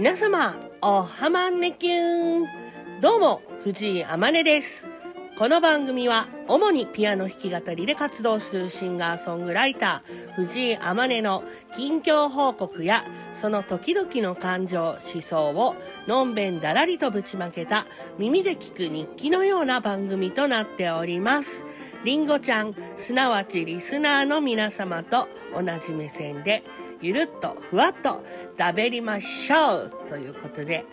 [0.00, 3.00] 皆様、おはまんねきゅーん。
[3.02, 4.88] どうも、藤井あまねです。
[5.36, 11.44] この番組は、主にピアノ弾き語りで活動するシンガーソングライター、藤井あまねの
[11.76, 13.04] 近況報告や、
[13.34, 14.82] その時々の感情、
[15.12, 15.76] 思想を、
[16.06, 17.84] のんべんだらりとぶちまけた、
[18.16, 21.66] 耳で聞く日記のような番組となっております。
[22.04, 26.62] りんごちゃん、すなわちリスナーの皆様と同じ目線で、
[27.00, 28.24] ゆるっとふわっと
[28.58, 30.84] 食べりましょうということで、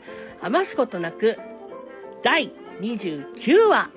[0.42, 1.38] 余すことなく、
[2.24, 3.90] 第29話、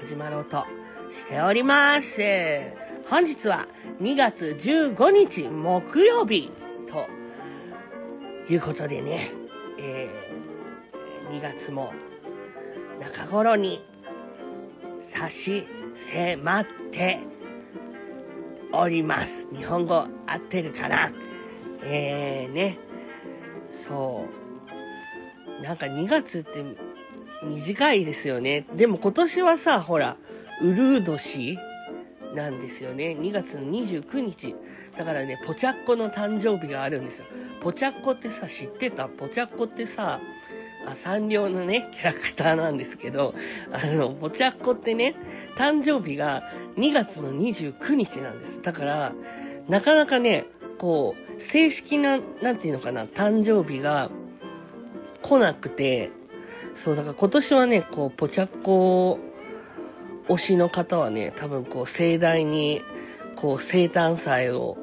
[0.00, 0.64] 始まろうと
[1.12, 2.20] しております。
[3.08, 3.66] 本日は
[4.00, 6.50] 2月15日木曜日
[6.88, 7.06] と
[8.52, 9.30] いうことでね、
[9.78, 11.92] えー、2月も
[13.00, 13.84] 中頃に
[15.00, 17.20] 差し迫って
[18.72, 19.46] おります。
[19.52, 21.12] 日本語合ってるかな？
[21.88, 22.78] えー、ね。
[23.70, 24.26] そ
[25.60, 25.62] う。
[25.62, 26.64] なんか2月って
[27.42, 28.66] 短いですよね。
[28.74, 30.16] でも今年はさ、ほら、
[30.62, 31.58] ウルー年
[32.34, 33.16] なんですよね。
[33.18, 34.54] 2月の29日。
[34.96, 37.26] だからね、ポチャッコの誕生日があるんですよ。
[37.60, 39.08] ポチャッコってさ、知ってた？
[39.08, 40.20] ポチャッコってさ、
[40.86, 43.34] あ、サンリオのね、キャラクターなんですけど、
[43.72, 45.14] あの、ポチャッコってね、
[45.56, 46.42] 誕生日が
[46.76, 48.62] 2月の29日なんです。
[48.62, 49.12] だから、
[49.68, 50.46] なかなかね、
[50.78, 54.10] こう、正式な、なんていうのかな、誕生日が
[55.22, 56.10] 来なくて、
[56.74, 59.18] そう、だから今年はね、こう、ポチャッコ
[60.28, 62.82] 推しの方はね、多分こう、盛大に、
[63.34, 64.76] こう、生誕祭を、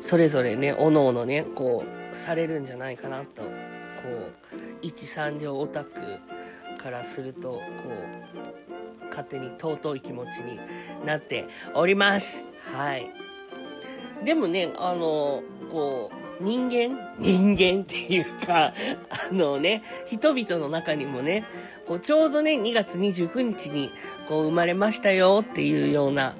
[0.00, 6.00] それぞれね、おのおのね、こう、されるんじゃないかなと、こう、一三両オタク
[6.78, 7.60] からすると、こ
[9.02, 10.60] う、勝手に尊い気持ちに
[11.04, 12.44] なっております。
[12.72, 13.27] はい。
[14.24, 17.16] でもね、あの、こう、人間？
[17.18, 18.72] 人間っていうか、
[19.10, 21.44] あのね、人々の中にもね、
[21.86, 23.90] こうちょうどね、2月29日に
[24.28, 26.36] こう生まれましたよっていうような、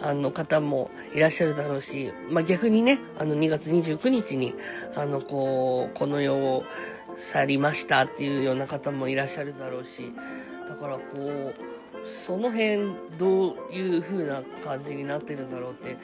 [0.00, 4.54] あの方もいらっしゃるだろうし、まあ、逆にね、あの2月29日に、
[4.94, 6.64] あの、こう、この世を
[7.16, 10.12] 去りましたっていうような方もいらっしゃるだろうし、
[10.68, 11.54] だからこう、
[12.26, 15.96] その辺どういう風な感じになってるんだろうって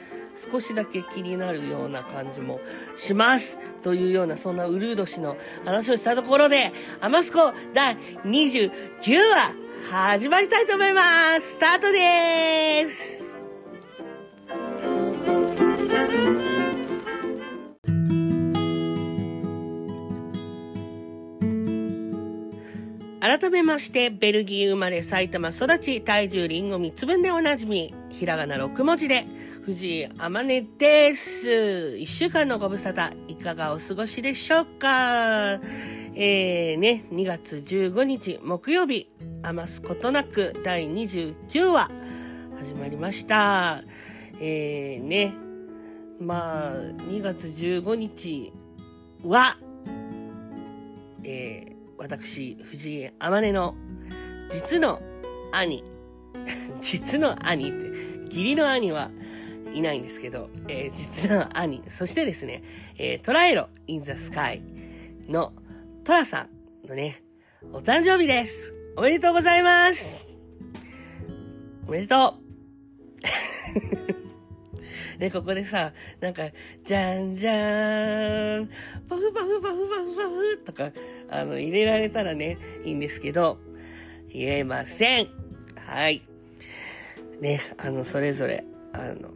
[0.51, 2.59] 少しだけ気になるような感じも
[2.95, 3.57] します。
[3.81, 8.69] というようなそんなウルー年の話をしたところで、アマスコ第29
[9.17, 9.55] 話
[9.89, 11.53] 始まりたいと思います。
[11.53, 13.25] スタートです。
[23.25, 29.25] 改めまして、ベルギー生まれ埼玉育ち、体重リンゴ3つ分でおなじみ、ひらがな6文字で、
[29.65, 31.97] 藤井あまねです。
[31.97, 35.59] 一週間のご無沙汰、いかがお過ごしでしょうか？
[36.13, 39.09] えーね、2月15日木曜日、
[39.41, 41.89] 余すことなく第29話、
[42.59, 43.81] 始まりました。
[44.39, 45.33] えーね、
[46.19, 48.53] まあ、2月15日
[49.23, 49.57] は、
[51.23, 53.73] えー私、藤井あまねの
[54.51, 55.01] 実の
[55.51, 55.83] 兄、
[56.81, 57.87] 実の兄って、
[58.25, 59.09] 義理の兄は
[59.75, 62.63] いないんですけど、えー実の兄、そしてですね、
[62.97, 64.61] えートライロ・イン・ザ・スカイ
[65.27, 65.51] の
[66.03, 66.47] トラさ
[66.83, 67.23] んのね、
[67.73, 68.73] お誕生日です。
[68.95, 70.25] おめでとうございます。
[71.87, 72.45] おめでとう。
[75.19, 76.43] で、 ここでさ、なんか、
[76.83, 78.69] じゃんじゃーん、
[79.09, 80.91] パフパフパフパフパフとか、
[81.29, 83.57] あの、入れられたらね、いいんですけど、
[84.29, 85.27] 言えません。
[85.75, 86.21] はい。
[87.41, 88.63] ね、あの、それぞれ、
[88.93, 89.31] あの、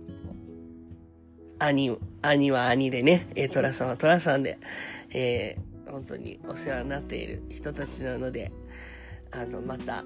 [1.60, 4.58] 兄、兄は兄でね、えー、トラさんはトラさんで、
[5.12, 8.52] えー、本当にお世話になっている人たちなので、
[9.32, 10.04] あの、また、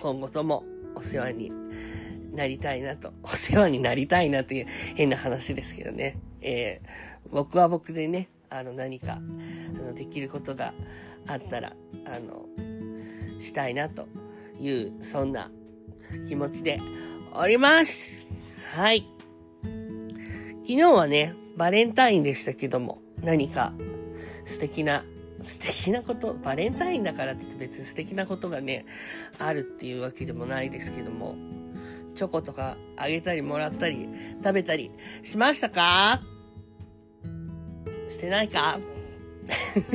[0.00, 0.64] 今後とも
[0.94, 1.52] お世話に
[2.32, 6.18] なりたいなと、 お世話になりたいなという変な話ですけどね。
[6.40, 10.72] えー、僕は僕でね、あの何か、あの、できることが
[11.26, 11.74] あったら、
[12.04, 12.46] あの、
[13.40, 14.08] したいなと
[14.58, 15.50] いう、そんな
[16.28, 16.78] 気持ちで
[17.34, 18.26] おります。
[18.72, 19.15] はい。
[20.66, 23.72] 昨日はね、バレンタインでしたけども、何か
[24.46, 25.04] 素敵な、
[25.44, 28.84] 素敵なこと、バレンタインだからって別に素敵なことがね、
[29.38, 31.36] あるっていうわけでもないですけども、
[32.16, 34.08] チョコとかあげたりもらったり
[34.42, 34.90] 食べたり
[35.22, 36.20] しましたか？
[38.10, 38.80] してないか？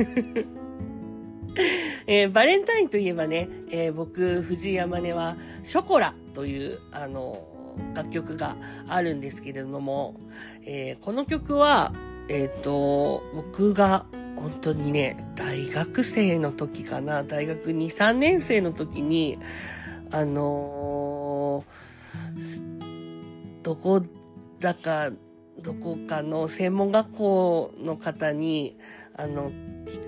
[2.06, 7.46] えーバレンタインといえばね、えー僕、藤井山根は、ショコラという、あの、
[7.94, 8.56] 楽曲が
[8.88, 10.14] あるんですけれども、
[10.64, 11.92] えーこの曲は、
[12.28, 14.06] えっ、と、僕が
[14.36, 19.38] 本当にね、大学生の時かな、大学2、3年生の時に、
[20.10, 24.02] あのー、どこ
[24.60, 25.10] だか、
[25.60, 28.76] どこかの専門学校の方に、
[29.16, 29.50] あの、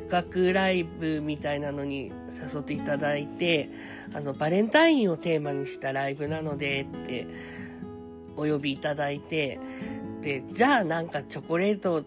[0.09, 3.71] 企画ライブみたいなのに誘っていただいて、
[4.15, 7.27] あの、バレンタインをテーマにしたライブなのでって
[8.37, 9.61] お呼びいただいて、
[10.53, 12.05] じゃあなんかチョコレートっ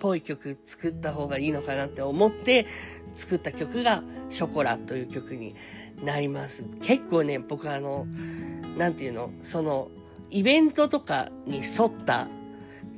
[0.00, 2.66] ぽい曲作った方がいいのかなって思って
[3.14, 5.54] 作った曲がショコラという曲に
[6.02, 6.64] なります。
[6.82, 8.06] 結構ね、僕あの、
[8.76, 9.88] なんていうの、その、
[10.30, 12.28] イベントとかに沿った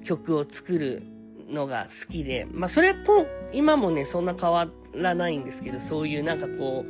[0.05, 1.03] 曲を作る
[1.49, 6.85] のが好きで、まあそれも今もね、そんな変わらないんですけど、そういうなんかこ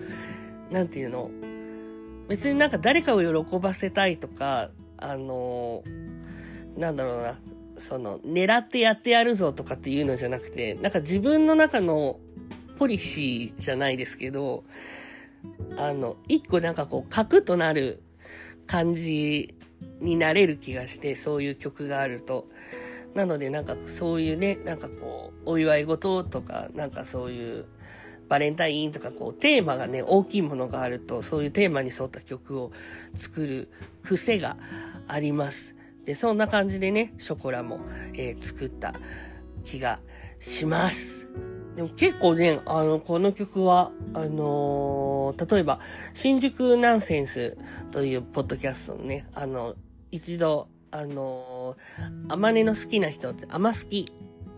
[0.70, 1.30] う、なんていうの、
[2.28, 5.82] 別になんか誰かを喜ばせたいとか、あの、
[6.76, 7.38] なんだろうな、
[7.82, 12.18] その、狙ってやってやるぞとかっていうのじゃなくて、なんか自分の中の
[12.78, 14.64] ポリシーじゃないですけど、
[15.78, 18.02] あの、一個なんかこう、核となる
[18.66, 19.54] 感じ
[20.00, 22.48] になれる気がして、そういう曲があると。
[23.14, 27.66] なのでなんかそういうね、なんかこう、お祝い事とか、なんかそういう、
[28.28, 32.72] バレンタインとかこうテーマがね、大きいものがあると、そういうテーマに沿った曲を
[33.14, 33.68] 作る
[34.02, 34.56] 癖が
[35.06, 35.76] あります。
[36.04, 37.80] で、そんな感じでね、ショコラも、
[38.14, 38.94] えー、作った
[39.64, 40.00] 気が
[40.40, 41.28] します。
[41.76, 45.80] でも結構ね、あの、この曲は、あのー、例えば、
[46.12, 47.56] 新宿ナンセンス
[47.90, 49.74] というポッドキャストのね、あの、
[50.10, 54.06] 一度、あのー、あまねの好きな人って、あま好き、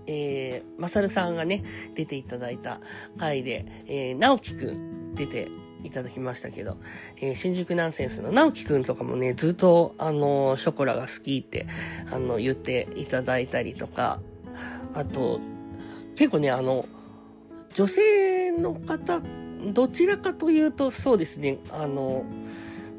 [0.06, 1.62] えー、まさるさんがね、
[1.94, 2.80] 出ていただいた
[3.18, 5.48] 回で、えー、直樹くん出て
[5.84, 6.76] いただきましたけど、
[7.20, 11.66] えー、新宿ナンセンスの直樹くんとかもね、ずっと、あの、ショコラが好きって、
[12.10, 14.20] あの、言っていただいたりとか、
[14.94, 15.40] あと、
[16.16, 16.86] 結構ね、あの、
[17.74, 19.20] 女性の方、
[19.72, 22.24] どちらかというと、そうですね、あの、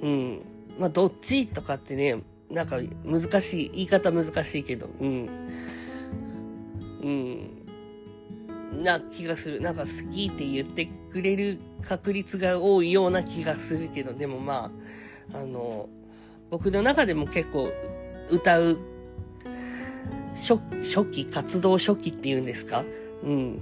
[0.02, 0.42] うん、
[0.80, 5.30] まあ、どっちとかってね、なんか難しい、言い方難しいけど、うん、
[7.02, 7.55] うん、
[8.84, 9.62] な気がする。
[9.62, 14.72] なんか好きって言ってくれる確率が多いような気がするけど、でもま
[15.34, 15.90] あ、あの、
[16.50, 17.70] 僕の中でも結構
[18.30, 18.80] 歌う
[20.36, 22.84] 初初期、活動初期っていうんですか？
[23.24, 23.60] うん。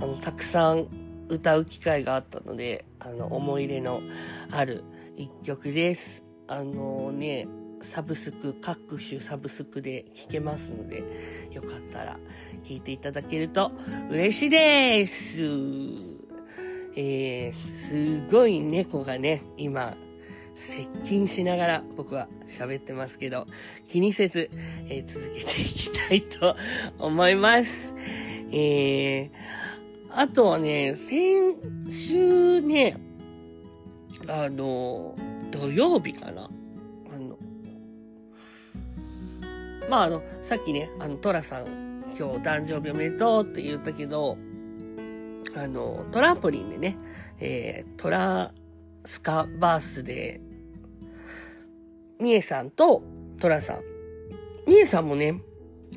[0.00, 0.86] あの、たくさん
[1.28, 4.00] 歌う機会があったので、あの、思い入れの
[4.50, 4.82] ある
[5.16, 6.24] 一曲です。
[6.46, 7.46] あのね、
[7.82, 11.02] サブスク、各種サブスクで聴けますので、
[11.52, 12.18] よかったら
[12.64, 13.72] 聴いていただけると
[14.10, 15.42] 嬉しいです。
[16.96, 19.96] えー、すごい猫がね、今、
[20.56, 23.46] 接近しながら僕は喋ってますけど、
[23.88, 24.50] 気にせず、
[24.88, 26.56] えー、続けていきたいと
[26.98, 27.94] 思います。
[28.50, 29.30] えー、
[30.10, 31.54] あとはね、先
[31.88, 32.96] 週ね、
[34.26, 35.16] あの、
[35.52, 36.50] 土曜日かな
[39.88, 44.36] まあ、あの、さっきね、あの、トラさん、今日誕生日おめでとうって言ったけど、
[45.56, 46.98] あの、トランポリンでね、
[47.40, 48.52] えー、トラ
[49.04, 50.40] スカバースで、
[52.20, 53.02] みえさんと
[53.40, 53.82] トラさん。
[54.66, 55.40] みえさんもね、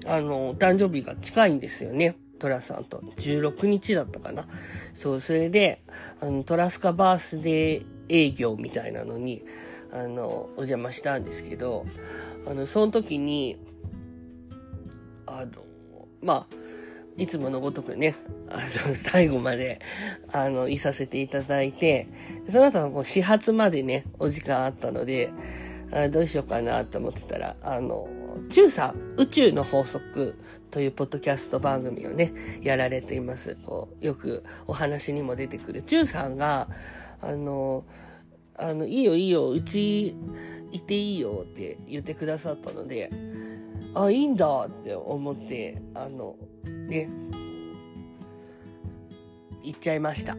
[0.05, 2.15] あの、誕生日が近いんですよね。
[2.39, 3.00] トラさんと。
[3.17, 4.48] 16日だったかな。
[4.93, 5.83] そう、それで、
[6.21, 9.43] あの、トラスカバースデー営業みたいなのに、
[9.91, 11.86] あの、お邪魔したんですけど、
[12.48, 13.60] あの、その時に、
[15.39, 15.51] あの、
[16.21, 16.47] まあ、
[17.17, 18.15] いつものごとくね、
[18.50, 18.57] あ
[18.88, 19.79] の、最後まで、
[20.31, 22.07] あの、いさせていただいて、
[22.50, 25.29] その後のこう始発までね、お時間あったので、
[25.93, 28.07] あどうしようかなと思ってたら、あの、
[28.50, 30.35] 中さん、宇宙の法則
[30.69, 33.57] というポッドキャスト番組をね、やられています。
[33.65, 36.69] こう、よくお話にも出てくる中さんが、
[37.21, 37.83] あの、
[38.55, 40.15] あの、いいよいいよ、うち
[40.71, 43.11] いていいよって言ってくださったので、
[43.93, 47.10] あ、いいんだって思って、あの、ね、
[49.63, 50.38] 行っちゃいました。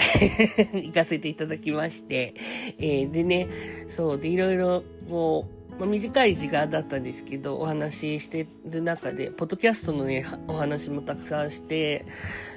[0.72, 2.34] 行かせていただきまして、
[2.78, 3.48] えー、でね、
[3.88, 12.04] そう、で、いろいろ、こう、まあ、短い時間だったんですけど、お話ししてる中で、ポッドキャストのね、お話もたくさんして、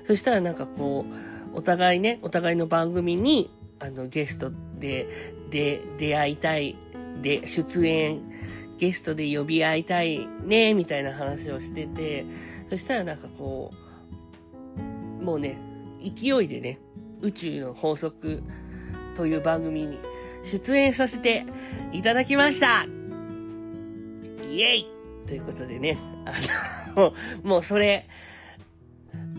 [0.06, 1.06] そしたらなんかこ
[1.54, 5.08] う、お互いね、お互いの番組に、あの、ゲストで、
[5.50, 6.76] で、出会いたい、
[7.22, 8.22] で、出演、
[8.84, 12.26] ゲストで呼び合いたいね、みたいな話をしてて、
[12.70, 13.72] そしたらなんかこ
[15.22, 15.58] う、もうね、
[16.02, 16.82] 勢いでね、
[17.22, 18.44] 宇宙の法則
[19.16, 20.00] という番組に
[20.44, 21.46] 出演させて
[21.94, 22.86] いただきました
[24.52, 24.88] イエイ
[25.28, 28.10] ということでね、あの、 もうそれ、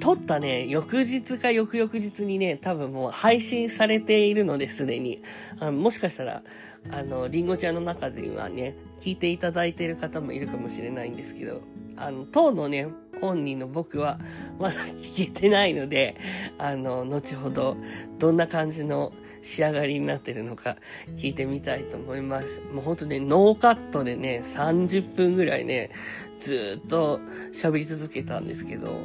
[0.01, 5.23] 撮ったね、翌日か翌々日にね、多分もう配信されているのですでに。
[5.61, 6.43] あのもしかしたら、
[6.91, 11.63] あの、りんごちゃんの中ではね、聞いていただいている方もいるかもしれないんですけど、
[11.97, 12.89] あの、当のね、
[13.21, 14.19] 本人の僕は
[14.59, 16.17] まだ聞けてないので、
[16.59, 17.77] あの、後ほど
[18.19, 19.13] どんな感じの
[19.43, 20.77] 仕上がりになってるのか
[21.17, 22.61] 聞いてみたいと思います。
[22.73, 25.91] もうほんとね、ノーカットでね、30分ぐらいね、
[26.39, 27.21] ずっと
[27.53, 28.99] 喋り続けたんですけど、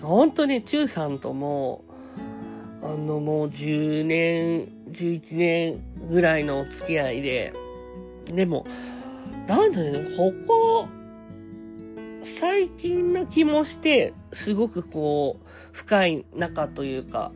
[0.00, 1.84] 本当ね、中さんとも、
[2.82, 7.52] あのもう10年、11年ぐらいのお付き合いで、
[8.26, 8.66] でも、
[9.46, 10.88] なんだろうね、ここ、
[12.40, 17.32] 最近な気もして、すごくこう、深い仲というか、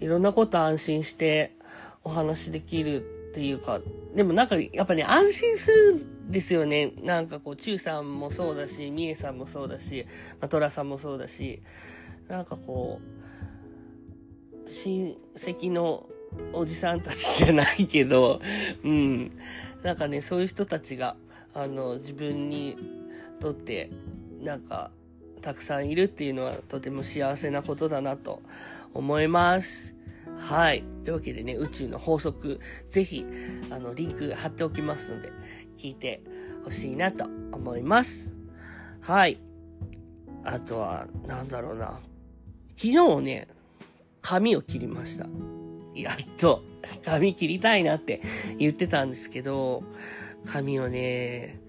[0.00, 1.56] いろんなこと安心して
[2.02, 3.80] お話できるっていうか、
[4.14, 6.92] でもなんかやっぱね、安心するんですよね。
[7.02, 10.06] なんかこう、中さんもそうだし、みえさんもそうだし、
[10.40, 11.62] まあ、トラさんもそうだし、
[12.28, 13.00] なんかこ
[14.66, 16.06] う、親戚の
[16.52, 18.40] おじさんたちじゃないけど、
[18.82, 19.32] うん。
[19.82, 21.16] なんかね、そういう人たちが、
[21.52, 22.76] あの、自分に
[23.40, 23.90] とって、
[24.42, 24.90] なんか、
[25.42, 28.40] たくさんいるっていうのはとても幸せなことだなと
[28.94, 29.94] 思います。
[30.38, 30.84] はい。
[31.04, 33.26] というわけでね、宇宙の法則、ぜひ、
[33.70, 35.32] あの、リンク貼っておきますので、
[35.76, 36.22] 聞いて
[36.64, 38.36] ほしいなと思います。
[39.00, 39.38] はい。
[40.44, 42.00] あとは、なんだろうな。
[42.76, 43.48] 昨日ね、
[44.22, 45.26] 髪を切りました。
[45.94, 46.62] やっと、
[47.04, 48.20] 髪切りたいなって
[48.58, 49.82] 言ってたんですけど、
[50.44, 51.60] 髪をね、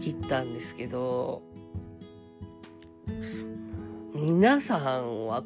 [0.00, 1.42] 切ったんですけど、
[4.14, 5.42] 皆さんは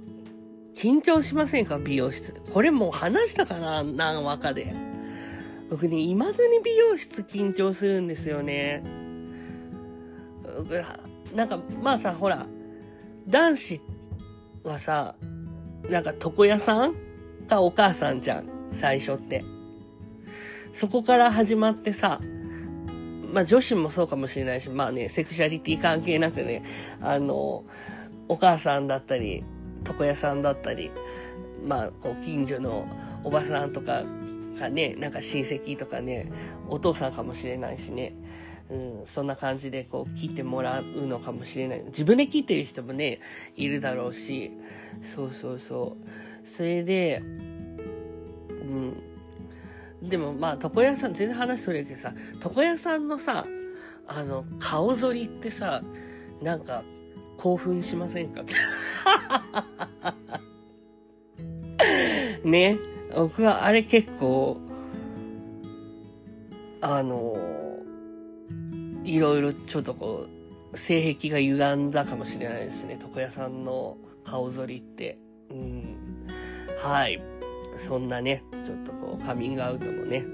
[0.75, 1.79] 緊張しませんか？
[1.79, 2.41] 美容室で。
[2.53, 3.83] これもう話したかな？
[3.83, 4.75] 何話かで。
[5.71, 8.83] 僕ね、未だに美容室緊張するんですよね。
[11.35, 12.47] なんか、まあさ、ほら、
[13.27, 13.81] 男子
[14.63, 15.17] はさ、
[15.89, 16.95] なんか床屋さん
[17.47, 19.45] かお母さんじゃん、最初って。
[20.73, 22.21] そこから始まってさ、
[23.33, 26.63] まあ女子もそうかもしれないし、まあね、セクシャリティ関係なくね、
[27.01, 27.65] あの、
[28.29, 29.45] お母さんだったり、
[29.87, 30.91] 床屋さんだったり、
[31.65, 32.87] まあ、こう、近所の
[33.25, 34.05] おばさんとか
[34.59, 36.31] がね、なんか親戚とかね、
[36.69, 38.15] お父さんかもしれないしね、
[38.71, 41.85] うん、そんな感じでこう切ってもらうのかもしれない。
[41.85, 43.21] 自分で切ってる人もね、
[43.57, 44.51] いるだろうし、
[45.15, 46.36] そうそうそう。
[46.47, 47.23] それで、
[48.51, 50.09] うん。
[50.09, 53.47] でもまあ、床屋さん、全然話それるけどさ、床屋さんのさ、
[54.07, 55.83] あの、顔反りってさ、
[56.43, 56.83] なんか、
[57.37, 58.45] 興奮しませんか？
[62.45, 62.79] ね。
[63.15, 64.61] 僕はあれ結構、
[66.81, 67.37] あの、
[69.05, 70.27] いろいろちょっとこ
[70.73, 72.99] う、性癖が歪んだかもしれないですね。
[73.01, 75.19] 床屋さんの顔反りって。
[75.51, 75.97] うん。
[76.87, 77.21] はい。
[77.79, 80.25] そんなね、ちょっとこう、カミングアウトもね、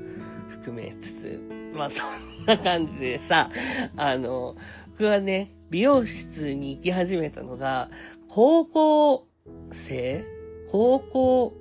[0.50, 3.50] 含めつつ、まあそんな感じでさ、
[3.96, 4.54] あの、
[4.90, 7.88] 僕はね、美容室に行き始めたのが、
[8.28, 9.26] 高校
[9.72, 10.24] 生？
[10.70, 11.54] 高校、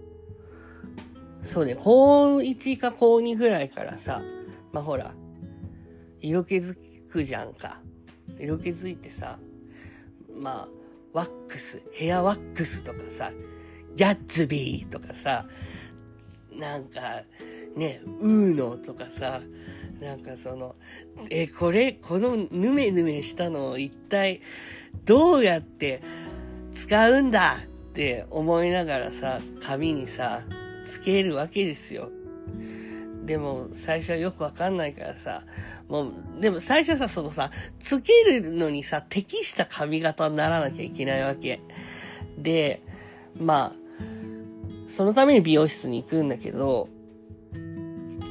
[1.45, 4.21] そうね、高1か高2ぐらいからさ、
[4.73, 5.13] まあほら、
[6.19, 6.75] 色気づ
[7.09, 7.79] くじゃんか。
[8.39, 9.39] 色気づいてさ、
[10.37, 10.67] まあ、
[11.13, 13.31] ワックス、ヘアワックスとかさ、
[13.95, 15.45] ギャッツビーとかさ、
[16.53, 17.23] なんか、
[17.75, 19.41] ね、ウーノとかさ、
[20.01, 20.75] なんかその、
[21.29, 24.41] え、これ、このヌメヌメしたのを一体
[25.05, 26.01] どうやって
[26.73, 30.43] 使うんだって思いながらさ、紙にさ、
[30.85, 32.09] つけるわけですよ。
[33.25, 35.43] でも、最初はよくわかんないからさ、
[35.87, 41.61] もう、でも最初はさ、そのさ、つけるのにさ、適した髪型にならなきゃいけないわけ。
[42.37, 42.81] で、
[43.39, 43.80] まあ、
[45.01, 46.87] そのために美容室に行くんだけど、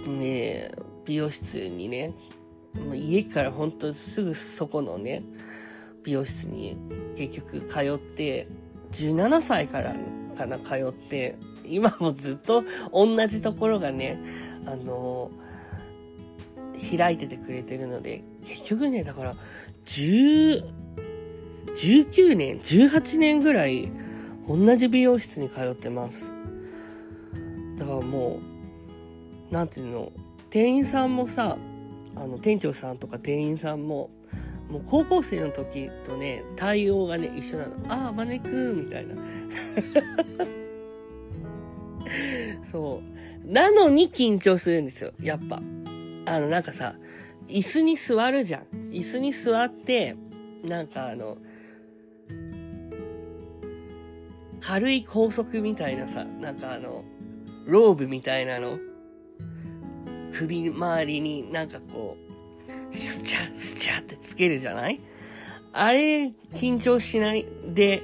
[0.06, 0.70] ね
[1.04, 2.14] 美容室にね、
[2.94, 5.24] 家からほんとすぐそこのね、
[6.04, 6.76] 美容室に
[7.16, 8.46] 結局通って、
[8.92, 9.96] 17歳から
[10.38, 12.62] かな、通って、今もずっと
[12.92, 14.20] 同じところがね、
[14.64, 15.32] あの
[16.96, 19.34] 開いててくれてるので、結局ね、だから、
[19.86, 20.62] 10、
[21.76, 23.90] 19年、18年ぐらい、
[24.46, 26.30] 同じ美容室に通ってます。
[27.80, 28.38] だからも
[29.50, 30.12] う、なんていうの、
[30.50, 31.56] 店員さんもさ、
[32.14, 34.10] あの、店長さんとか店員さんも、
[34.68, 37.76] もう高校生の時とね、対応がね、一緒なの。
[37.88, 39.14] ああ、マネく、みたいな。
[42.70, 43.00] そ
[43.46, 43.50] う。
[43.50, 45.62] なのに緊張するんですよ、やっぱ。
[46.26, 46.96] あの、なんかさ、
[47.49, 48.66] 椅子に座るじゃん。
[48.90, 50.16] 椅子に座って、
[50.68, 51.38] なんかあの、
[54.60, 57.04] 軽い高速みたいなさ、なんかあの、
[57.66, 58.78] ローブみたいなの、
[60.32, 62.16] 首周りになんかこ
[62.92, 65.00] う、スチャ、スチャってつけるじゃない？
[65.72, 67.46] あれ、緊張しない？
[67.74, 68.02] で、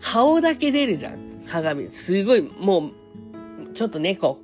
[0.00, 1.18] 顔だけ出るじゃん。
[1.46, 1.88] 鏡。
[1.88, 2.92] すごい、もう、
[3.74, 4.38] ちょっと猫。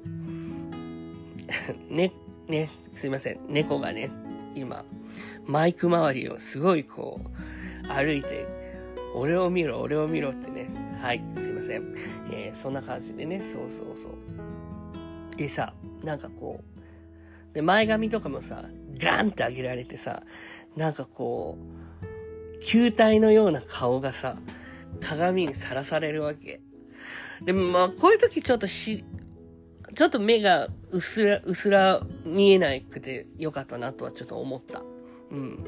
[1.89, 2.13] ね、
[2.49, 3.39] ね、すいません。
[3.49, 4.11] 猫がね、
[4.55, 4.85] 今、
[5.47, 8.47] マイク周りをすごいこう、歩いて、
[9.15, 10.69] 俺を見ろ、俺を見ろってね。
[11.03, 11.95] はい、すいません。
[12.31, 15.37] えー、そんな感じでね、そうそうそう。
[15.37, 16.63] でさ、なんかこ
[17.51, 18.67] う、で、前髪とかもさ、
[18.99, 20.23] ガンって上げられてさ、
[20.77, 24.39] なんかこう、球体のような顔がさ、
[25.01, 26.61] 鏡にさらされるわけ。
[27.45, 29.05] でもまあ、こういう時ちょっとし、
[29.97, 34.83] ちょっと目がうすら、うすら見えなくてよかったなとはちょっと思った。
[35.33, 35.65] うん。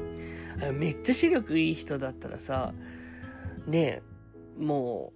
[0.79, 2.73] めっちゃ視力いい人だったらさ、
[3.67, 4.14] ねえ、
[4.59, 5.13] も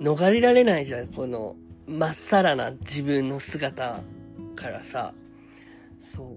[0.00, 1.56] う、逃れられないじゃん、この、
[1.86, 4.00] まっさらな自分の姿
[4.56, 5.14] からさ、
[6.00, 6.36] そ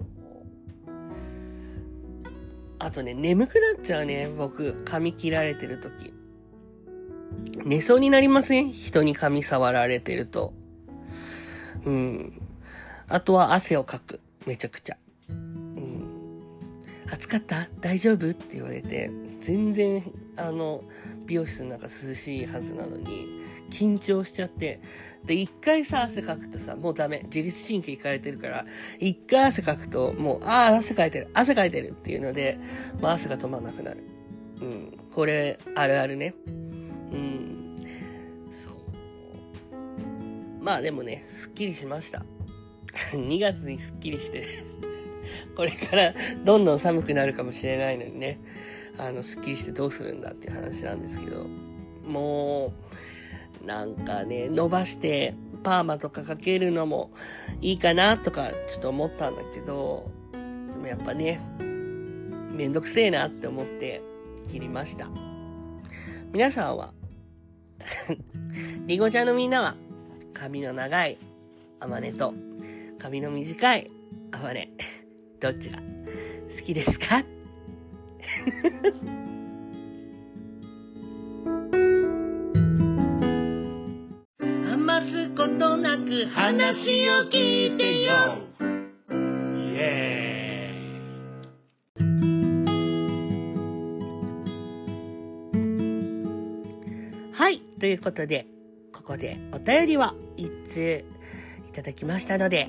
[2.78, 6.12] あとね、眠くなっちゃうね、僕、髪切られてる時。
[7.64, 8.72] 寝そうになりません？
[8.72, 10.52] 人に髪触られてると。
[11.84, 12.40] うん。
[13.08, 14.20] あとは汗をかく。
[14.46, 14.96] めちゃくちゃ。
[15.28, 16.40] うん。
[17.10, 17.68] 暑かった？
[17.80, 18.30] 大丈夫？
[18.30, 19.10] って言われて、
[19.40, 20.04] 全然、
[20.36, 20.84] あの、
[21.26, 24.80] 美容室の中涼しいはずなのに、緊張しちゃって。
[25.24, 27.22] で、一回さ、汗かくとさ、もうダメ。
[27.24, 28.66] 自律神経いかれてるから、
[28.98, 32.58] 一回汗かくと、もう、ああ、汗かいてる、汗かいてるっていうので、
[33.00, 34.04] まあ、汗が止まんなくなる。
[34.60, 34.98] うん。
[35.12, 36.34] これ、あるあるね。
[37.12, 37.86] うん。
[38.52, 38.74] そう。
[40.62, 42.24] まあでもね、すっきりしました。
[43.12, 44.46] 2月にすっきりして
[45.56, 46.14] これから
[46.44, 48.38] どんどん寒くなるかもしれないのにね、
[48.98, 51.46] あの、すっきりしてどうするんだっていう話なんですけど、
[52.06, 52.72] も
[53.62, 57.10] う、なんかね、伸ばしてパーマとかかけるのも
[57.60, 61.40] いいかなとかちょっと思ったんだけど、でもやっぱね、
[62.52, 64.02] めんどくせえなって思って
[64.50, 65.08] 切りました。
[66.32, 66.92] 皆さんは
[68.86, 69.76] りんごちゃんのみんなは、
[70.32, 71.18] 髪の長い
[71.80, 72.34] あまねと、
[72.98, 73.90] 髪の短い
[74.32, 74.70] あまね、
[75.40, 77.24] どっちが好きですか？
[84.62, 88.38] 余すことなく話を聞いてよ。
[97.32, 97.58] はい。
[97.80, 98.46] ということで、
[98.92, 101.04] ここでお便りを一通
[101.68, 102.68] いただきましたので、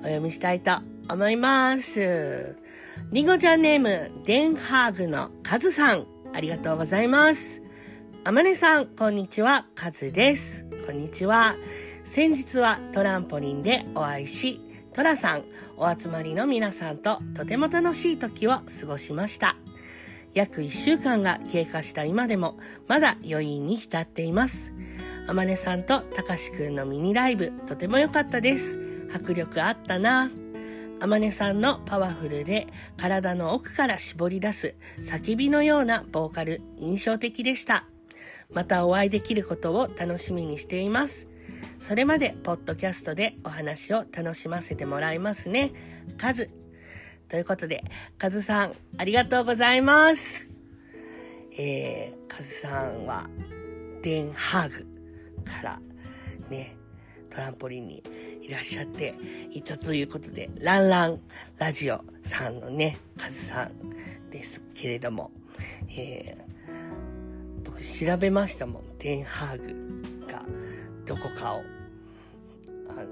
[0.00, 0.72] お読みしたいと
[1.08, 2.61] 思います。
[3.10, 7.62] りんごちゃんネーム、デンハーグのカズさん、ありがとうございます。
[8.24, 10.64] あまねさん、こんにちは、カズです。
[10.86, 11.56] こんにちは。
[12.04, 14.60] 先日はトランポリンでお会いし、
[14.94, 15.44] トラさん、
[15.76, 19.56] お集まりの皆さんととても楽しい時を過ごしました。
[20.34, 24.72] 約1週間が経過した今でも、まだ余韻に浸っています。
[25.26, 28.78] あまねさんとたかしくんのミニライブ、とても良かったです。
[29.14, 30.30] 迫力あったな。
[31.02, 37.86] あまねさんのパワフルで体の奥から絞り出す叫びのようなボーカル、印象的でした。
[38.52, 41.26] またお会いできることを楽しみにしています。
[41.80, 45.72] それまで、ポッドキャストでお話を楽しませてもらいますね。
[46.18, 46.50] カズ、
[47.28, 47.82] ということで、
[48.16, 50.48] カズさん、ありがとうございます。
[51.58, 53.28] えー、カズさんは、
[54.04, 54.86] デンハーグ
[55.44, 55.80] から
[56.48, 56.76] ね、
[57.28, 58.04] トランポリンに
[58.52, 59.14] らっしゃって
[59.52, 61.20] いたということで、ランラン
[61.58, 65.30] ラジオさんのね、カズさんですけれども、
[65.88, 70.42] えー、僕調べましたもん、デンハーグが
[71.06, 71.62] どこかを。
[72.88, 73.02] あの、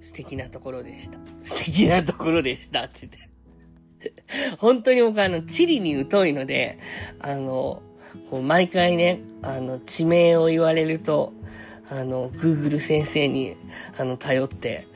[0.00, 1.18] 素敵なところでした。
[1.44, 3.26] 素敵なところでしたって言って。
[4.58, 6.78] 本当に僕あの、地理に疎いので、
[7.20, 7.82] あの、
[8.30, 11.32] こう毎回ね、あの、地名を言われると、
[11.90, 13.56] あの、Google 先生に、
[13.96, 14.86] あの、頼って、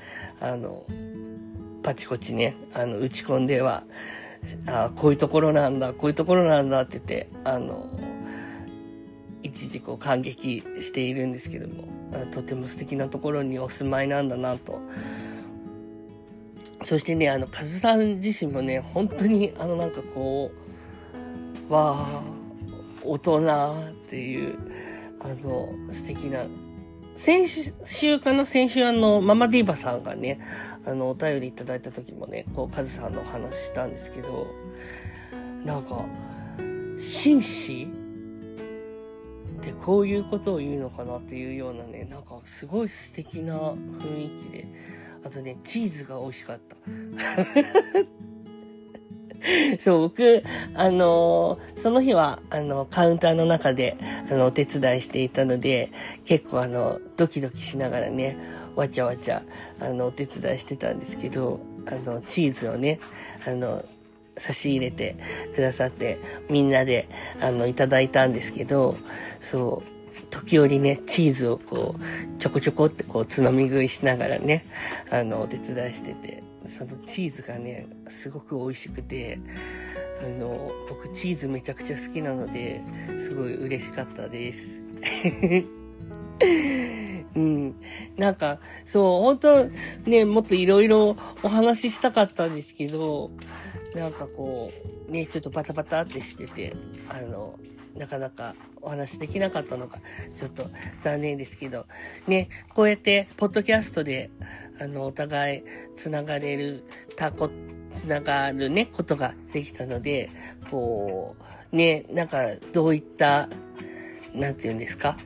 [0.41, 0.85] あの、
[1.83, 3.85] パチコチね、あの、打ち込んでは、
[4.67, 7.87] あこういうところなんだ、こういうところなんだって言って、あの、
[9.43, 11.85] 一時こう感激しているんですけども、
[12.33, 14.81] とても素敵なところにお住まいなんだなと。
[16.83, 20.51] そしてね、あの、カズさん自身もね、本当にあのなんかこ
[21.69, 22.23] う、わあ、
[23.05, 24.59] 大人っていう、
[25.21, 26.47] あの、素敵な、
[27.21, 27.49] 先
[27.85, 28.47] 週かな？
[28.47, 30.41] 先週あの、ママディーバさんがね、
[30.87, 34.47] あの、お便りいただいた時もね、こう、カズさんのお話したんですけど、
[35.67, 36.03] なんか、
[36.99, 37.89] 紳士？
[39.59, 44.67] ってこういうことを言うのかなっていうようなね、なんかすごい素敵な雰囲気で、
[45.23, 46.77] あとね、チーズが美味しかった。
[49.81, 50.43] そう、僕、
[50.75, 53.97] あのー、その日は、あの、カウンターの中で、
[54.31, 55.91] あの、お手伝いしていたので、
[56.25, 58.37] 結構あの、ドキドキしながらね、
[58.77, 59.43] わちゃわちゃ、
[59.81, 63.01] あの、お手伝いしてたんですけど、あの、チーズをね、
[63.47, 63.85] あの、
[64.37, 65.17] 差し入れて
[65.55, 67.09] くださって、みんなで、
[67.41, 68.97] あの、いただいたんですけど、
[69.51, 74.65] そう、時折ね、チーズをこう、ちょこちょこってこう、つまみ食いしながらね、
[75.11, 79.41] あの、お手伝いしてて、そのチーズがね、すごく美味しくて、
[80.23, 82.83] あの、僕チーズめちゃくちゃ好きなので、
[83.23, 84.81] すごい嬉しかったです。
[87.35, 87.77] うん。
[88.17, 89.65] なんか、そう、本当
[90.09, 93.31] ね、もっといろいろお話ししたかったんですけど、
[93.95, 94.73] なんかこ
[95.09, 96.75] う、ね、ちょっとバタバタってしてて、
[97.09, 97.59] あの、
[97.97, 99.99] なかなかお話しできなかったのが、
[100.37, 100.71] ちょっと
[101.03, 101.87] 残念ですけど、
[102.27, 104.31] ね、こうやって、ポッドキャストで、
[104.81, 105.63] あの、お互い
[105.95, 106.83] 繋がれる、
[107.15, 107.51] たこ、
[107.95, 110.31] 繋がるね、ことができたので、
[110.71, 111.37] こ
[111.73, 112.39] う、ね、なんか、
[112.73, 113.49] どういった、
[114.35, 115.19] なんて言うんですか、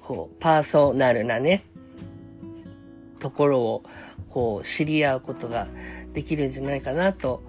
[0.00, 1.64] こう、パーソナルなね、
[3.20, 3.82] ところを、
[4.28, 5.68] こう、知り合うことが
[6.12, 7.40] できるんじゃないかなと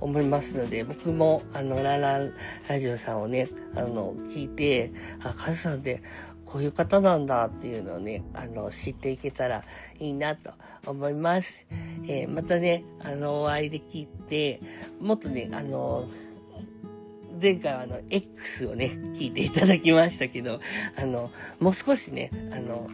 [0.00, 2.20] 思いますので、僕も、あの、ララ
[2.68, 6.02] ラジオさんをね、あの、聞いて、あ、カズさんって
[6.44, 9.64] こういう方なんだっていうのをね、あの、知っていけたら
[9.98, 10.52] いいなと
[10.86, 11.66] 思います。
[12.06, 14.60] えー、またね、あの、お会いできて、
[15.00, 16.06] もっとね、あの、
[17.40, 20.60] 前回はあの、X をね、聞いていただきましたけど、
[20.96, 22.88] あの、もう少しね、あの、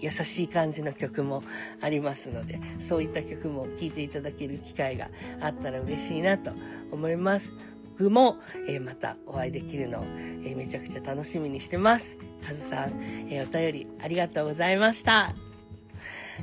[0.00, 1.42] 優しい感じの曲も
[1.80, 5.08] ありますので、そういった曲も聴いていただける機会が
[5.40, 6.52] あったら嬉しいなと
[6.90, 7.50] 思います。
[7.98, 12.16] 僕も、えー、またお会いできるのを、えー、めちゃくちゃ楽しみにしてます。
[12.46, 15.49] カズさん、えー、お便りありがとうございました。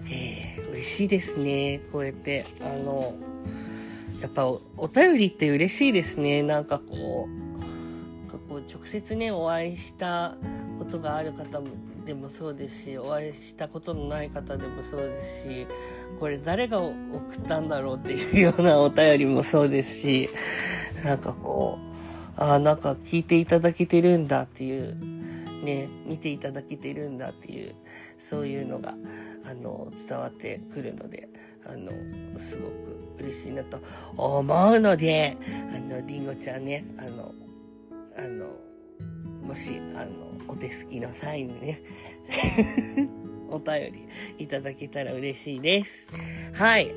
[0.10, 1.82] えー、嬉しいですね。
[1.92, 3.16] こうやって、あの、
[4.22, 6.42] やっぱお便りって嬉しいですね。
[6.44, 7.38] なんかこう、
[8.50, 10.36] こう直接ね、お会いした
[10.80, 11.68] ことがある方も
[12.06, 15.68] でもそうですし、お会いしたことのない方でもそうですし、
[16.20, 16.96] これ誰が送
[17.36, 20.30] ったんだろうっていうようなお便りもそうですし、
[21.04, 21.78] なんかこ
[22.38, 24.98] う、ああ、なんか聞いていただけてるんだっていう、
[25.66, 27.76] ね、見ていただけてるんだっていう、
[28.30, 28.96] そういうのが、
[29.46, 31.30] あの、伝わってくるので、
[31.66, 31.92] あの、
[32.40, 33.80] すごく嬉しいなと
[34.16, 35.38] 思うので、
[35.74, 37.34] あの、りんごちゃんね、あの、
[38.18, 38.46] あの、
[39.42, 41.82] もし、あの、お手すきの際にね、
[43.50, 43.94] お便
[44.38, 46.08] りいただけたら嬉しいです。
[46.54, 46.92] はい。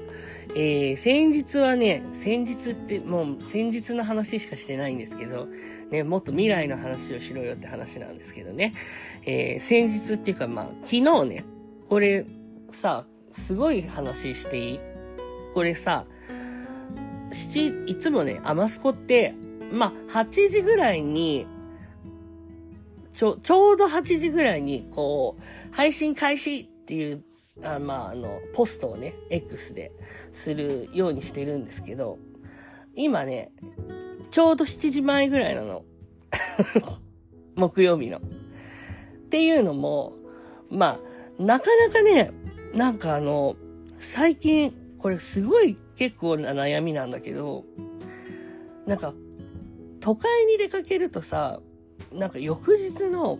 [0.56, 5.48] えー、先日はね、先日ってもう先日の話しかしてないんですけど、
[5.90, 8.74] ね、もっと未来の話をしろよって話なんですけどね。
[9.26, 11.44] えー、先日っていうかまあ、昨日ね、
[11.88, 12.24] これ
[12.72, 14.80] さ、すごい話していい？
[15.54, 16.06] これさ、
[17.32, 19.34] 七、いつもね、アマスコって、
[19.72, 21.46] まあ、8時ぐらいに、
[23.14, 27.24] ちょ、ちょうど8時ぐらいに、こう、配信開始っていう、
[27.62, 29.92] あまあ、あの、ポストをね、X で
[30.32, 32.18] するようにしてるんですけど、
[32.94, 33.52] 今ね、
[34.30, 35.84] ちょうど7時前ぐらいなの。
[37.56, 38.18] 木曜日の。
[38.18, 38.20] っ
[39.30, 40.14] ていうのも、
[40.70, 40.98] ま
[41.38, 42.32] あ、なかなかね、
[42.74, 43.56] なんかあの、
[43.98, 47.64] 最近、これすごい結構な悩みなんだけど、
[48.86, 49.14] なんか、
[50.00, 51.60] 都会に出かけるとさ、
[52.12, 53.38] なんか翌日の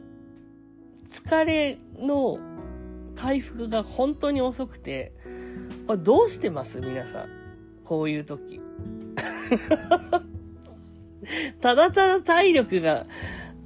[1.11, 2.39] 疲れの
[3.17, 5.13] 回復が本当に遅くて、
[5.87, 6.81] これどうしてます？
[6.81, 7.29] 皆さん。
[7.85, 8.61] こういう時。
[11.61, 13.07] ただただ体力が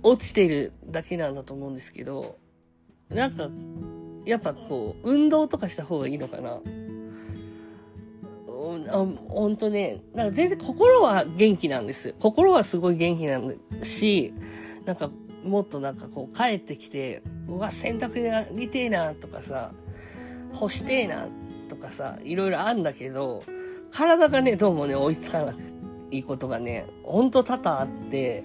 [0.03, 2.37] 落ちてるだけなんだと思うんですけど、
[3.09, 3.49] なんか、
[4.25, 6.61] やっぱこう、運動とかした方がいいのかな。
[9.29, 12.15] ほんとね、なんか全然心は元気なんです。
[12.19, 14.33] 心はすごい元気なんし、
[14.85, 15.11] なんか、
[15.45, 19.73] もっとなんかこう帰ってきて、うわ、洗濯やりてえなとかさ、
[20.53, 21.29] 干してえな
[21.69, 23.43] とかさ、いろいろあんだけど、
[23.91, 25.61] 体がね、どうもね、追いつかなく
[26.19, 28.45] いことがね、ほんと多々あって、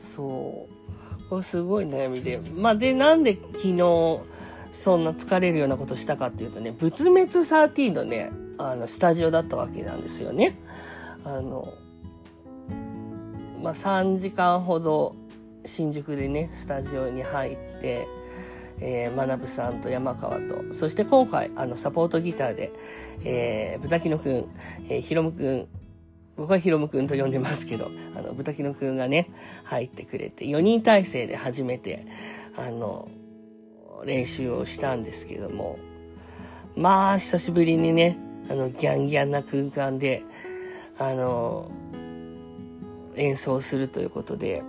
[0.00, 1.28] そう。
[1.30, 2.40] これすごい悩みで。
[2.54, 4.20] まあ、で、なんで昨日、
[4.72, 10.56] そんな疲れるようなことしたかっていうとね、仏滅13のね、あの、スタジオだったわけなんですよね。
[11.24, 11.72] あの、
[13.62, 15.16] まあ、3時間ほど
[15.64, 18.06] 新宿でね、スタジオに入って、
[18.80, 22.72] えー、学さんと山川と、そして今回、あの、サポートギターで、
[23.24, 24.46] えー、豚キノくん、
[24.88, 25.68] えー、ひろむくん、
[26.36, 29.30] 僕はひろむくんと呼んでますけど、あの、豚キノくんがね、
[29.64, 32.06] 入ってくれて、4人体制で初めて、
[32.56, 33.08] あの、
[34.04, 35.78] 練習をしたんですけども、
[36.76, 38.18] まあ、久しぶりにね、
[38.50, 40.22] あの、ギャンギャンな空間で、
[40.98, 41.70] あの、
[43.16, 44.62] 演奏するということで、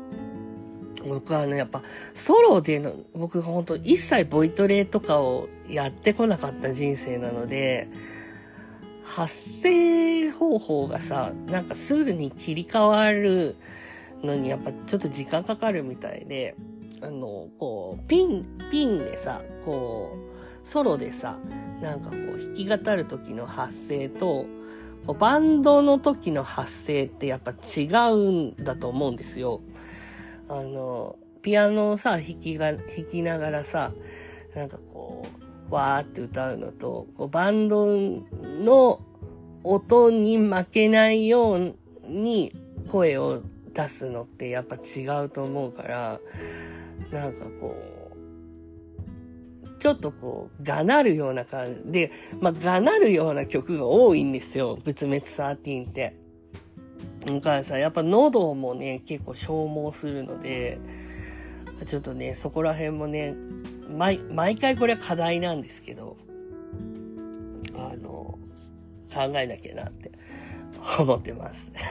[1.08, 1.82] 僕はね、やっぱ、
[2.14, 7.88] ソロでの、僕が本当一切ボイトレとかをやってこなかった人生なので、
[9.06, 13.56] 発声方法がさ、なんかすぐに切り替わる
[14.24, 16.56] のにやっぱちょっと時間かかるみたいで、
[17.02, 20.18] あの、こう、ピン、ピンでさ、こ
[20.64, 21.38] う、ソロでさ、
[21.82, 24.46] なんかこう、弾き語る時の発声と、
[25.20, 29.62] バンドの時の発声ってやっぱ違うんだと思うんですよ。
[30.50, 33.92] あの、ピアノをさ、弾きが、弾きながらさ、
[34.56, 39.02] なんかこう、わーって歌うのと、バンドの
[39.64, 41.76] 音に負けないよう
[42.08, 42.54] に
[42.90, 43.42] 声を
[43.74, 46.20] 出すのってやっぱ違うと思うから、
[47.12, 47.96] なんかこう、
[49.80, 54.80] ちょっとこう、がなるような感じで、まあ、がなるような曲が多いんですよ。
[54.84, 56.16] 仏滅13って。
[57.26, 60.80] だからさ、やっぱ喉もね、結構消耗するので、
[61.86, 63.36] ちょっとね、そこら辺もね、
[63.96, 66.18] 毎、毎回これは課題なんですけど、
[67.76, 68.38] あの、
[69.14, 70.12] 考えなきゃなって
[71.00, 71.72] 思ってます。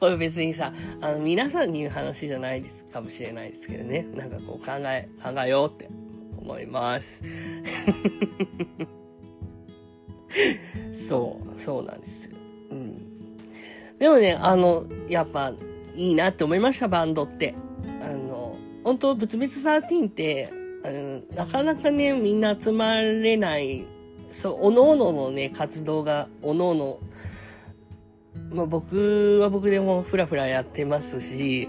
[0.00, 4.06] これ別にさ、あの、皆さんに言う話じゃないですかもしれないですけどね。
[4.14, 5.88] なんかこう考え、考えようって
[6.38, 7.22] 思います。
[11.08, 12.36] そう、そうなんですよ。
[12.70, 12.98] うん。
[13.98, 15.52] でもね、あの、やっぱ、
[15.94, 17.54] いいなって思いました、バンドって。
[18.88, 20.50] 本当仏滅13って、
[20.82, 23.84] あの、なかなかね、みんな集まれない、
[24.32, 26.98] そう、おのおののね、活動が、おのおの、
[28.50, 31.68] まあ僕は僕でもふらふらやってますし、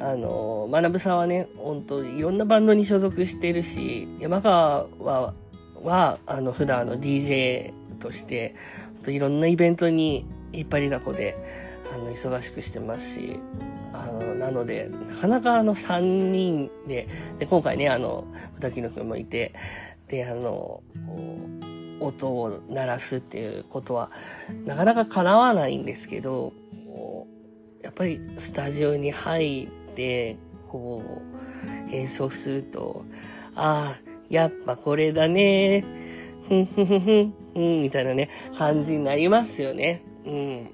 [0.00, 5.34] あの、まなぶさんはね、本当いろんなバンドに所属してるし、山川は、
[5.82, 8.54] は、あの、普段あの DJ として、
[9.06, 10.24] いろんなイベントに
[10.54, 11.36] 引っ張りだこで、
[11.94, 13.38] あの、忙しくしてますし、
[14.20, 19.52] の、なので、なかなかあの3人で、で、今回ね、あの、豚木野くんもいて、
[20.08, 20.82] で、あの、こ
[22.00, 24.10] う、音を鳴らすっていうことは、
[24.64, 26.52] なかなか叶わないんですけど、
[26.86, 30.36] こうやっぱりスタジオに入って、
[30.68, 31.02] こ
[31.90, 33.04] う、演奏すると、
[33.54, 35.84] ああ、やっぱこれだね。
[36.48, 40.02] ふんふんふんふん、ふん、みたいなね、感じになりますよね。
[40.26, 40.70] うん。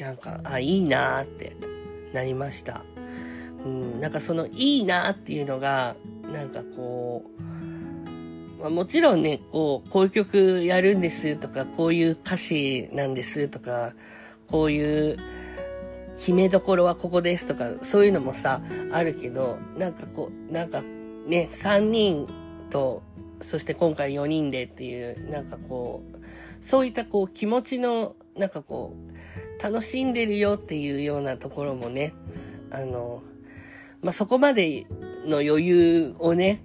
[0.00, 1.56] なんか、あ、いいなーって
[2.14, 2.84] なりました。
[3.64, 5.96] うん、なんかそのいいなっていうのが、
[6.32, 7.24] なんかこ
[8.58, 13.92] う、まあ、もちろんね、こう、こういう曲やるんですとか、こういう歌詞なんですとか、
[14.46, 15.16] こういう
[16.18, 20.82] 決めどころはここですとか、そういうのもさ、あるけど、なんかこう、なんか
[21.26, 22.28] ね、3人
[22.70, 23.02] と
[23.44, 29.13] そして今回4人でっていう、なんかこう、そういったこう気持ちの、なんかこう、
[29.62, 32.14] 楽しんでるよっていうようなところもね、
[32.70, 33.22] あの、
[34.02, 34.86] まあ、そこまで
[35.24, 36.62] の余裕をね、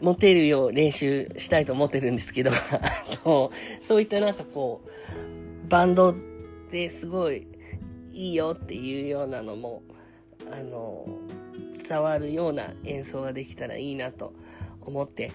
[0.00, 2.54] 持てるよう練習したいと思ってるんですけど、 あ
[3.24, 6.14] の、そういったなんかこう、バンド
[6.70, 7.46] ですごい
[8.12, 9.82] いいよっていうようなのも、
[10.50, 11.06] あの、
[11.86, 14.32] 伝わるような演奏ができたらいいなと
[14.82, 15.32] 思って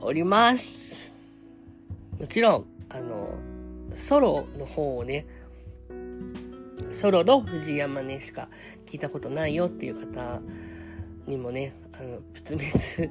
[0.00, 1.10] おります。
[2.18, 3.34] もちろん、あの、
[3.94, 5.26] ソロの方をね、
[6.96, 8.48] ソロの藤山ねしか
[8.86, 10.40] 聞いたことないよっていう方
[11.26, 13.10] にもね、あの、仏滅、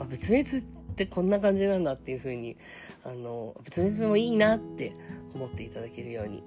[0.00, 0.62] あ、仏滅っ
[0.96, 2.56] てこんな感じなんだっていう風に、
[3.04, 4.92] あの、仏滅もいいなって
[5.34, 6.42] 思っていただけるように、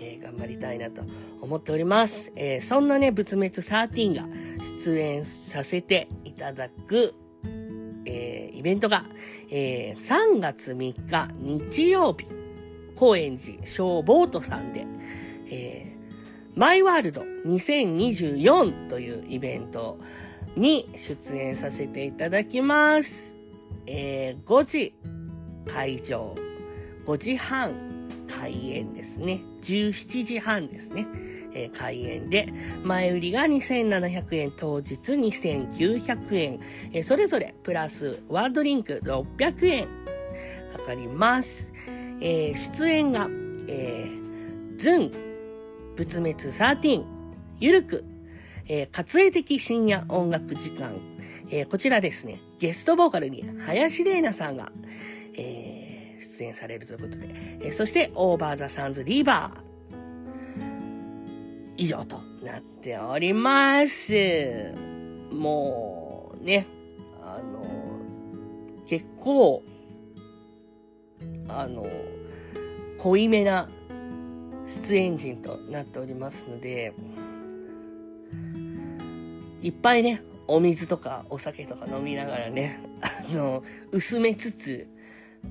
[0.00, 1.02] えー、頑張りたいなと
[1.40, 2.32] 思っております。
[2.36, 4.26] えー、そんなね、仏滅13が
[4.84, 7.14] 出演させていただく
[8.08, 9.04] えー、イベントが、
[9.50, 12.26] え、3月3日日曜日、
[12.96, 14.86] 高円寺小ボートさんで、
[15.50, 15.97] え、
[16.58, 19.96] マイワールド2024というイベント
[20.56, 23.36] に出演させていただきます。
[23.86, 24.92] えー、5時
[25.72, 26.34] 会場、
[27.06, 28.08] 5時半
[28.40, 29.40] 開演ですね。
[29.62, 31.06] 17時半ですね。
[31.54, 36.60] えー、開演で、前売りが2700円、当日2900円、
[36.92, 39.84] えー、それぞれプラスワードリンク600円
[40.76, 41.70] かかります。
[42.20, 43.28] えー、出演が、
[43.68, 45.27] えー、ズン、
[45.98, 47.04] 仏滅13、
[47.58, 48.04] ゆるく、
[48.68, 50.92] えー、活営的深夜音楽時間、
[51.50, 54.70] えー、こちらですね、ゲストボーカルに林玲奈さんが、
[55.34, 57.26] えー、出演されるということで、
[57.62, 59.60] えー、そして、オーバーザサンズリーバー、
[61.76, 64.72] 以上となっております。
[65.32, 66.64] もう、ね、
[67.24, 67.66] あの、
[68.86, 69.64] 結構、
[71.48, 71.88] あの、
[72.98, 73.68] 濃いめな
[74.68, 76.92] 出演陣となっておりますので、
[79.60, 84.88] いっぱいね、お水とかお酒とか飲みながらね、あの、薄めつつ、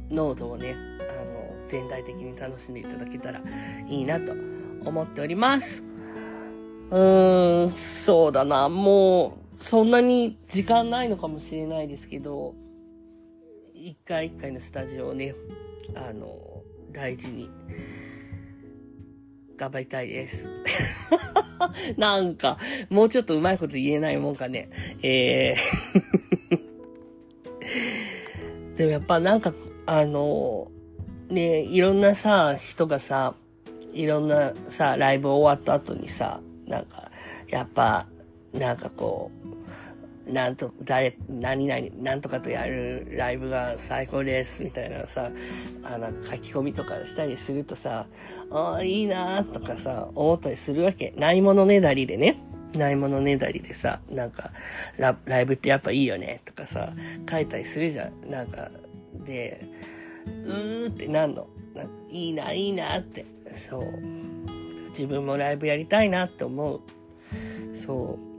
[0.10, 3.42] 濃度をね、あの、全体的に楽しんでいただけたら
[3.88, 4.34] いいなと
[4.86, 5.84] 思っております。
[6.90, 12.56] うーん、そうだな、もう、そんなに時間ないのかもしれないですけど、
[13.74, 15.36] 一回一回のスタジオをね、
[15.96, 17.50] あの、大事に
[19.58, 20.50] 頑張りたいです。
[21.98, 22.58] なんか、
[22.90, 24.70] もうちょっとうまいこと言えないもんかね。
[25.02, 26.68] えー
[28.78, 29.54] でもやっぱなんか、
[29.88, 30.72] あの、
[31.30, 33.34] ね、いろんなさ、人がさ、
[33.94, 37.12] いろんなさ、ライブ終わった後にさ、なんか、
[37.48, 38.06] やっぱ、
[38.54, 39.37] なんかこう、
[40.28, 45.32] なんと、誰、何々、なんとかとやるライブが最高です、みたいなさ、
[45.84, 48.08] あの、書き込みとかしたりするとさ、
[48.52, 51.14] ああ、いいなーとかさ、思ったりするわけ。
[51.18, 52.42] ないものねだりでね。
[52.76, 54.52] ないものねだりでさ、なんか
[54.98, 56.92] ラ、ライブってやっぱいいよね、とかさ、
[57.30, 58.30] 書いたりするじゃん。
[58.30, 58.70] なんか、
[59.26, 59.62] で、
[60.26, 61.48] うーってなんの？
[61.74, 63.26] なんいいな、いいなって。
[63.70, 63.84] そう。
[64.90, 66.82] 自分もライブやりたいなって思う。
[67.74, 68.37] そう。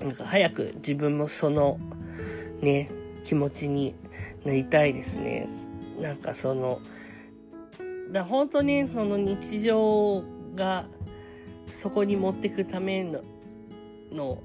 [0.00, 1.78] なんか早く自分もその
[2.60, 2.90] ね、
[3.24, 3.94] 気持ちに
[4.44, 5.48] なりたいですね。
[6.00, 6.80] なんかその、
[8.12, 10.22] だ本当にその日常
[10.54, 10.86] が
[11.72, 13.22] そこに持ってくための、
[14.12, 14.38] の、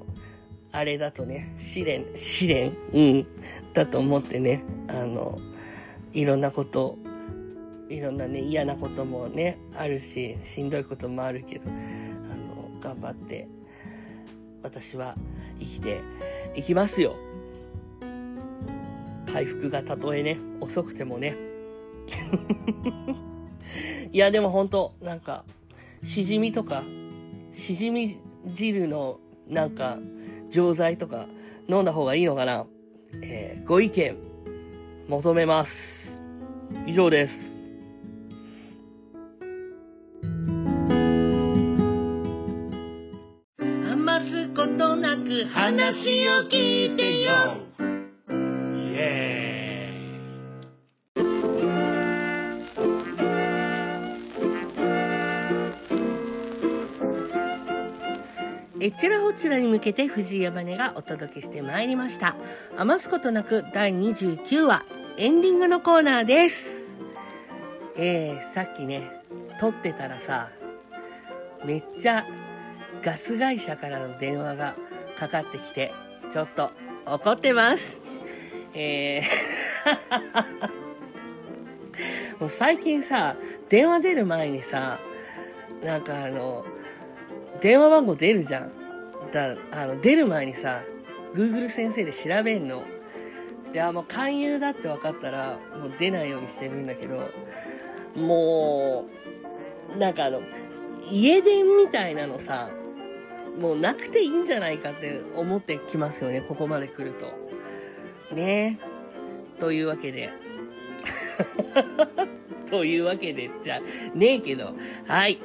[0.72, 3.28] あれだとね、試練、試練うん。
[3.74, 5.40] だと思ってね、あの、
[6.14, 6.98] いろんなこと、
[7.90, 13.48] いろんなね、嫌なこともね、あるし、しんどいこともあるけど、あの、頑張って、
[14.64, 15.16] 私は
[15.60, 16.02] 生きて
[16.56, 17.16] いきますよ。
[19.32, 21.36] 回復がたとえね、遅くてもね。
[24.12, 25.44] いや、でも本当なんか、
[26.04, 26.84] しじみとか、
[27.54, 30.00] しじみ汁のなんか、
[30.50, 31.26] 錠剤とか
[31.68, 32.66] 飲んだ方がいいのかな
[33.22, 34.16] えー、ご意見
[35.08, 36.20] 求めます。
[36.88, 37.63] 以上です。
[45.94, 51.22] 話を聞いてよイエー
[58.80, 62.36] イえちらほちらに向けて藤井山根がお届けしてまいりました。
[62.76, 64.84] 余すことなく第29話
[65.18, 66.90] エンディングのコーナーです。
[67.96, 69.12] えー、さっきね、
[69.60, 70.50] 撮ってたらさ、
[71.64, 72.26] めっちゃ
[73.04, 74.76] ガス会社からの電話が
[75.28, 75.94] かかってきて、
[76.32, 76.72] ちょっと
[77.06, 78.04] 怒ってます。
[78.74, 79.24] えー
[82.40, 83.36] もう最近さ、
[83.70, 85.00] 電話出る前にさ、
[85.84, 86.66] なんかあの、
[87.62, 88.72] 電話番号出るじゃん。
[89.32, 90.82] だあの、出る前にさ、
[91.34, 92.84] Google 先生で調べんの。
[93.72, 97.30] で、あ、もう勧誘だって分かったら、もう出ないようにしてるんだけど、
[98.16, 99.06] も
[99.96, 100.42] う、なんかあの、
[101.12, 102.70] 家電みたいなのさ、
[103.60, 107.34] もうなくていいんじゃないかって思ってきますよね、ここまで来ると。
[108.34, 108.80] ね
[109.58, 110.32] えというわけで。
[112.70, 113.80] というわけで、 じゃ
[114.16, 114.76] ねえけど。
[115.08, 115.40] はい。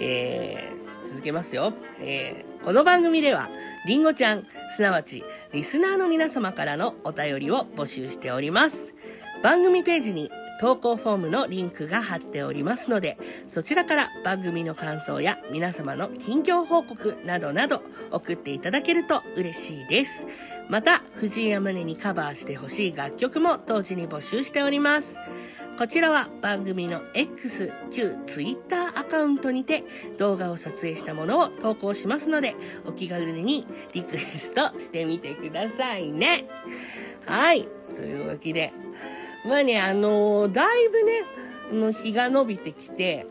[0.00, 1.74] えー、続けますよ。
[2.00, 3.50] えー、この番組では、
[3.86, 8.94] りんごちゃん、すなわち、リスナーの皆様からのお便りを募集しております。
[9.42, 20.26] 番組ページに投稿フォームのリンクが貼っておりますので、そちらから番組の感想や皆様の近況報告などなど送っていただけると嬉しいです。
[20.68, 25.18] また、藤井山根にカバーしてほしい楽曲も同時に募集しております。
[25.78, 29.84] こちらは番組の X、旧 Twitter アカウントにて
[30.18, 32.54] 動画を撮影したものを投稿しますので、
[32.86, 36.46] お気軽にリクエストしてみてくださいね。
[37.26, 37.66] はい。
[37.96, 38.72] というわけで、
[39.44, 41.24] まあね、あのー、だいぶね、
[41.72, 43.26] の日が伸びてきて、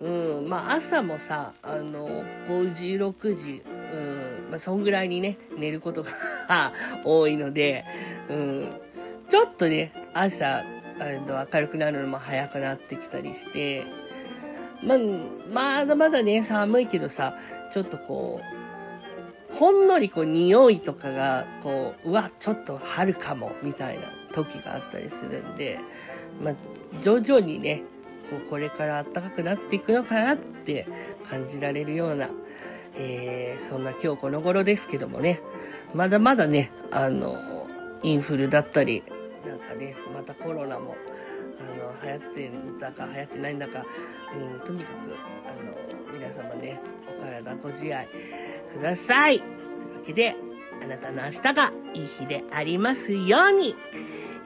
[0.00, 0.08] う
[0.42, 6.72] ん、まあ朝もさ、あのー、5時、6時、うん、まあそんぐらいにね、寝ることが
[7.04, 7.84] 多いので、
[8.28, 8.72] うん、
[9.28, 10.64] ちょっとね、朝、あ
[11.26, 13.84] の、明るくなるのも早くなってきたりして、
[14.82, 14.98] まあ、
[15.52, 17.36] まだまだね、寒いけどさ、
[17.72, 18.40] ちょっとこ
[19.52, 24.12] う、ほんのりこう匂いとかが、こう、うわ、ちょっと春かも、みたいな。
[24.36, 25.80] 時があったりするんで、
[26.42, 26.54] まあ、
[27.00, 27.82] 徐々にね、
[28.30, 30.86] こうこれから暖かくなっていくのかなって
[31.28, 32.28] 感じられるような、
[32.96, 35.40] えー、そんな今日この頃ですけどもね、
[35.94, 37.66] まだまだね、あの、
[38.02, 39.02] インフルだったり、
[39.46, 40.96] なんかね、またコロナも、
[41.58, 43.84] あの、流行ってんだか流行ってないんだか、
[44.34, 45.16] うん、とにかく、
[45.46, 46.78] あの、皆様ね、
[47.18, 48.06] お体ご自愛
[48.74, 49.38] ください。
[49.38, 49.54] というわ
[50.06, 50.36] けで、
[50.82, 53.74] あなたの明日がいい日でありますように、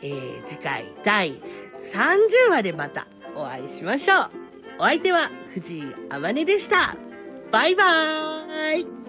[0.02, 4.30] えー、次回第30話でまたお会いしましょう。
[4.78, 6.96] お相手は藤井あまねでした。
[7.50, 8.99] バイバーイ